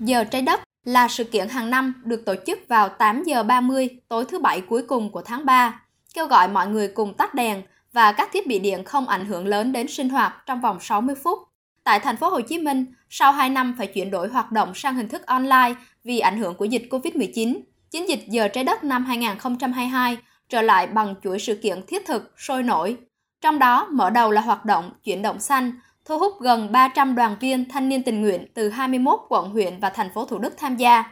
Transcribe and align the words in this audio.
Giờ 0.00 0.24
trái 0.24 0.42
đất 0.42 0.60
là 0.84 1.08
sự 1.08 1.24
kiện 1.24 1.48
hàng 1.48 1.70
năm 1.70 2.02
được 2.04 2.24
tổ 2.24 2.34
chức 2.46 2.58
vào 2.68 2.88
8 2.88 3.22
giờ 3.22 3.42
30 3.42 3.88
tối 4.08 4.24
thứ 4.24 4.38
Bảy 4.38 4.60
cuối 4.60 4.82
cùng 4.82 5.10
của 5.10 5.22
tháng 5.22 5.46
3, 5.46 5.80
kêu 6.14 6.26
gọi 6.26 6.48
mọi 6.48 6.66
người 6.66 6.88
cùng 6.88 7.14
tắt 7.14 7.34
đèn 7.34 7.62
và 7.92 8.12
các 8.12 8.28
thiết 8.32 8.46
bị 8.46 8.58
điện 8.58 8.84
không 8.84 9.08
ảnh 9.08 9.26
hưởng 9.26 9.46
lớn 9.46 9.72
đến 9.72 9.88
sinh 9.88 10.08
hoạt 10.08 10.42
trong 10.46 10.60
vòng 10.60 10.80
60 10.80 11.14
phút. 11.22 11.38
Tại 11.84 12.00
thành 12.00 12.16
phố 12.16 12.28
Hồ 12.28 12.40
Chí 12.40 12.58
Minh, 12.58 12.86
sau 13.10 13.32
2 13.32 13.50
năm 13.50 13.74
phải 13.78 13.86
chuyển 13.86 14.10
đổi 14.10 14.28
hoạt 14.28 14.52
động 14.52 14.72
sang 14.74 14.94
hình 14.94 15.08
thức 15.08 15.26
online 15.26 15.74
vì 16.04 16.18
ảnh 16.18 16.38
hưởng 16.38 16.54
của 16.54 16.64
dịch 16.64 16.86
COVID-19, 16.90 17.60
chiến 17.90 18.08
dịch 18.08 18.24
Giờ 18.28 18.48
trái 18.48 18.64
đất 18.64 18.84
năm 18.84 19.04
2022 19.04 20.16
trở 20.48 20.62
lại 20.62 20.86
bằng 20.86 21.14
chuỗi 21.22 21.38
sự 21.38 21.54
kiện 21.62 21.86
thiết 21.86 22.06
thực, 22.06 22.32
sôi 22.38 22.62
nổi. 22.62 22.96
Trong 23.40 23.58
đó, 23.58 23.88
mở 23.92 24.10
đầu 24.10 24.30
là 24.30 24.40
hoạt 24.40 24.64
động 24.64 24.90
chuyển 25.04 25.22
động 25.22 25.40
xanh, 25.40 25.72
thu 26.08 26.18
hút 26.18 26.40
gần 26.40 26.72
300 26.72 27.14
đoàn 27.14 27.36
viên 27.40 27.68
thanh 27.68 27.88
niên 27.88 28.02
tình 28.02 28.20
nguyện 28.20 28.46
từ 28.54 28.68
21 28.68 29.20
quận 29.28 29.50
huyện 29.50 29.80
và 29.80 29.90
thành 29.90 30.10
phố 30.14 30.24
Thủ 30.24 30.38
Đức 30.38 30.54
tham 30.58 30.76
gia. 30.76 31.04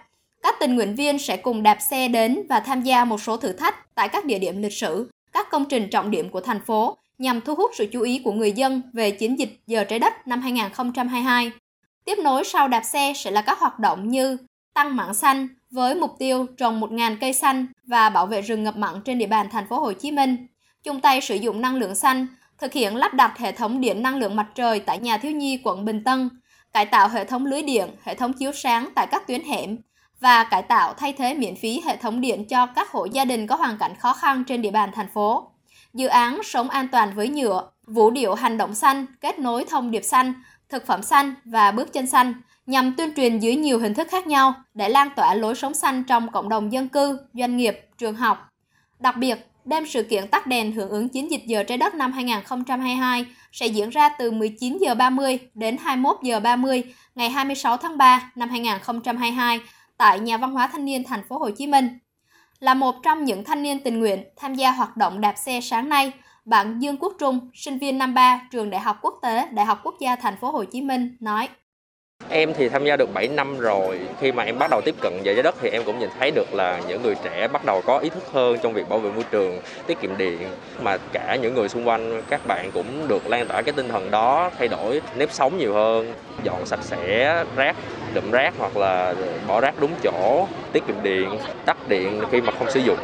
Các 0.42 0.54
tình 0.60 0.74
nguyện 0.74 0.94
viên 0.94 1.18
sẽ 1.18 1.36
cùng 1.36 1.62
đạp 1.62 1.78
xe 1.80 2.08
đến 2.08 2.42
và 2.48 2.60
tham 2.60 2.82
gia 2.82 3.04
một 3.04 3.20
số 3.20 3.36
thử 3.36 3.52
thách 3.52 3.94
tại 3.94 4.08
các 4.08 4.24
địa 4.24 4.38
điểm 4.38 4.62
lịch 4.62 4.72
sử, 4.72 5.10
các 5.32 5.50
công 5.50 5.64
trình 5.64 5.88
trọng 5.90 6.10
điểm 6.10 6.28
của 6.28 6.40
thành 6.40 6.60
phố 6.60 6.96
nhằm 7.18 7.40
thu 7.40 7.54
hút 7.54 7.70
sự 7.74 7.86
chú 7.92 8.00
ý 8.00 8.20
của 8.24 8.32
người 8.32 8.52
dân 8.52 8.82
về 8.92 9.10
chiến 9.10 9.38
dịch 9.38 9.60
Giờ 9.66 9.84
trái 9.84 9.98
đất 9.98 10.28
năm 10.28 10.40
2022. 10.40 11.50
Tiếp 12.04 12.18
nối 12.18 12.44
sau 12.44 12.68
đạp 12.68 12.82
xe 12.82 13.12
sẽ 13.16 13.30
là 13.30 13.42
các 13.42 13.58
hoạt 13.58 13.78
động 13.78 14.08
như 14.08 14.36
tăng 14.74 14.96
mảng 14.96 15.14
xanh 15.14 15.48
với 15.70 15.94
mục 15.94 16.10
tiêu 16.18 16.46
trồng 16.56 16.80
1.000 16.80 17.16
cây 17.20 17.32
xanh 17.32 17.66
và 17.84 18.08
bảo 18.08 18.26
vệ 18.26 18.42
rừng 18.42 18.64
ngập 18.64 18.76
mặn 18.76 18.94
trên 19.04 19.18
địa 19.18 19.26
bàn 19.26 19.48
thành 19.52 19.66
phố 19.68 19.80
Hồ 19.80 19.92
Chí 19.92 20.12
Minh, 20.12 20.46
chung 20.82 21.00
tay 21.00 21.20
sử 21.20 21.34
dụng 21.34 21.60
năng 21.60 21.76
lượng 21.76 21.94
xanh, 21.94 22.26
thực 22.58 22.72
hiện 22.72 22.96
lắp 22.96 23.14
đặt 23.14 23.38
hệ 23.38 23.52
thống 23.52 23.80
điện 23.80 24.02
năng 24.02 24.18
lượng 24.18 24.36
mặt 24.36 24.46
trời 24.54 24.80
tại 24.80 24.98
nhà 24.98 25.18
thiếu 25.18 25.32
nhi 25.32 25.60
quận 25.64 25.84
Bình 25.84 26.04
Tân, 26.04 26.30
cải 26.72 26.86
tạo 26.86 27.08
hệ 27.08 27.24
thống 27.24 27.46
lưới 27.46 27.62
điện, 27.62 27.88
hệ 28.02 28.14
thống 28.14 28.32
chiếu 28.32 28.52
sáng 28.52 28.88
tại 28.94 29.06
các 29.10 29.26
tuyến 29.26 29.42
hẻm 29.42 29.78
và 30.20 30.44
cải 30.44 30.62
tạo 30.62 30.94
thay 30.94 31.12
thế 31.12 31.34
miễn 31.34 31.56
phí 31.56 31.80
hệ 31.84 31.96
thống 31.96 32.20
điện 32.20 32.44
cho 32.44 32.66
các 32.66 32.90
hộ 32.90 33.04
gia 33.04 33.24
đình 33.24 33.46
có 33.46 33.56
hoàn 33.56 33.78
cảnh 33.78 33.94
khó 33.98 34.12
khăn 34.12 34.44
trên 34.44 34.62
địa 34.62 34.70
bàn 34.70 34.90
thành 34.94 35.08
phố. 35.14 35.50
Dự 35.94 36.06
án 36.06 36.40
Sống 36.44 36.70
an 36.70 36.88
toàn 36.88 37.14
với 37.14 37.28
nhựa, 37.28 37.70
vũ 37.86 38.10
điệu 38.10 38.34
hành 38.34 38.58
động 38.58 38.74
xanh, 38.74 39.06
kết 39.20 39.38
nối 39.38 39.64
thông 39.64 39.90
điệp 39.90 40.02
xanh, 40.02 40.32
thực 40.68 40.86
phẩm 40.86 41.02
xanh 41.02 41.34
và 41.44 41.70
bước 41.70 41.92
chân 41.92 42.06
xanh 42.06 42.34
nhằm 42.66 42.94
tuyên 42.96 43.14
truyền 43.14 43.38
dưới 43.38 43.56
nhiều 43.56 43.78
hình 43.78 43.94
thức 43.94 44.08
khác 44.10 44.26
nhau 44.26 44.54
để 44.74 44.88
lan 44.88 45.08
tỏa 45.16 45.34
lối 45.34 45.54
sống 45.54 45.74
xanh 45.74 46.04
trong 46.04 46.32
cộng 46.32 46.48
đồng 46.48 46.72
dân 46.72 46.88
cư, 46.88 47.18
doanh 47.34 47.56
nghiệp, 47.56 47.88
trường 47.98 48.14
học. 48.14 48.48
Đặc 48.98 49.16
biệt, 49.16 49.46
đêm 49.66 49.86
sự 49.86 50.02
kiện 50.02 50.28
tắt 50.28 50.46
đèn 50.46 50.72
hưởng 50.72 50.90
ứng 50.90 51.08
chiến 51.08 51.30
dịch 51.30 51.42
giờ 51.46 51.62
trái 51.62 51.78
đất 51.78 51.94
năm 51.94 52.12
2022 52.12 53.26
sẽ 53.52 53.66
diễn 53.66 53.90
ra 53.90 54.08
từ 54.08 54.30
19 54.30 54.78
giờ 54.80 54.94
30 54.94 55.38
đến 55.54 55.76
21 55.80 56.16
giờ 56.22 56.40
30 56.40 56.82
ngày 57.14 57.30
26 57.30 57.76
tháng 57.76 57.98
3 57.98 58.32
năm 58.34 58.48
2022 58.48 59.60
tại 59.96 60.20
Nhà 60.20 60.36
văn 60.36 60.52
hóa 60.52 60.66
thanh 60.66 60.84
niên 60.84 61.04
thành 61.04 61.22
phố 61.28 61.38
Hồ 61.38 61.50
Chí 61.50 61.66
Minh. 61.66 61.98
Là 62.58 62.74
một 62.74 62.94
trong 63.02 63.24
những 63.24 63.44
thanh 63.44 63.62
niên 63.62 63.80
tình 63.80 64.00
nguyện 64.00 64.24
tham 64.36 64.54
gia 64.54 64.70
hoạt 64.70 64.96
động 64.96 65.20
đạp 65.20 65.34
xe 65.34 65.60
sáng 65.60 65.88
nay, 65.88 66.12
bạn 66.44 66.78
Dương 66.78 66.96
Quốc 66.96 67.12
Trung, 67.18 67.50
sinh 67.54 67.78
viên 67.78 67.98
năm 67.98 68.14
3 68.14 68.40
trường 68.50 68.70
Đại 68.70 68.80
học 68.80 68.98
Quốc 69.02 69.14
tế 69.22 69.46
Đại 69.52 69.66
học 69.66 69.80
Quốc 69.84 69.94
gia 70.00 70.16
thành 70.16 70.36
phố 70.40 70.50
Hồ 70.50 70.64
Chí 70.64 70.82
Minh 70.82 71.16
nói: 71.20 71.48
Em 72.30 72.54
thì 72.54 72.68
tham 72.68 72.84
gia 72.84 72.96
được 72.96 73.14
7 73.14 73.28
năm 73.28 73.58
rồi. 73.58 74.00
Khi 74.20 74.32
mà 74.32 74.42
em 74.42 74.58
bắt 74.58 74.70
đầu 74.70 74.80
tiếp 74.84 74.94
cận 75.00 75.12
về 75.24 75.34
trái 75.34 75.42
đất 75.42 75.54
thì 75.60 75.70
em 75.70 75.82
cũng 75.84 75.98
nhìn 75.98 76.08
thấy 76.20 76.30
được 76.30 76.54
là 76.54 76.80
những 76.88 77.02
người 77.02 77.14
trẻ 77.24 77.48
bắt 77.48 77.64
đầu 77.64 77.82
có 77.86 77.98
ý 77.98 78.08
thức 78.08 78.24
hơn 78.32 78.58
trong 78.62 78.72
việc 78.72 78.88
bảo 78.88 78.98
vệ 78.98 79.10
môi 79.10 79.24
trường, 79.30 79.60
tiết 79.86 80.00
kiệm 80.00 80.16
điện. 80.16 80.38
Mà 80.82 80.96
cả 81.12 81.36
những 81.42 81.54
người 81.54 81.68
xung 81.68 81.88
quanh 81.88 82.22
các 82.28 82.40
bạn 82.46 82.70
cũng 82.74 83.08
được 83.08 83.26
lan 83.28 83.46
tỏa 83.46 83.62
cái 83.62 83.72
tinh 83.76 83.88
thần 83.88 84.10
đó, 84.10 84.50
thay 84.58 84.68
đổi 84.68 85.00
nếp 85.16 85.32
sống 85.32 85.58
nhiều 85.58 85.74
hơn, 85.74 86.14
dọn 86.42 86.66
sạch 86.66 86.82
sẽ 86.82 87.44
rác, 87.56 87.76
đựng 88.14 88.30
rác 88.30 88.54
hoặc 88.58 88.76
là 88.76 89.14
bỏ 89.46 89.60
rác 89.60 89.74
đúng 89.80 89.92
chỗ, 90.02 90.46
tiết 90.72 90.86
kiệm 90.86 90.96
điện, 91.02 91.38
tắt 91.64 91.76
điện 91.88 92.20
khi 92.30 92.40
mà 92.40 92.52
không 92.58 92.70
sử 92.70 92.80
dụng 92.80 92.98